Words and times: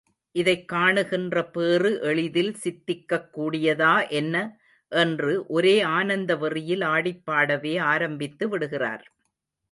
இதைக் 0.35 0.71
காணுகின்ற 0.73 1.51
பேறு 1.51 1.99
எளிதில் 2.01 2.55
சித்திக்கக் 2.63 3.27
கூடியதா 3.33 4.09
என்ன, 4.09 4.35
என்று 4.91 5.45
ஒரே 5.47 5.81
ஆனந்த 5.91 6.35
வெறியில் 6.35 6.81
ஆடிப்பாடவே 6.87 7.79
ஆரம்பித்து 7.83 8.49
விடுகிறார். 8.49 9.05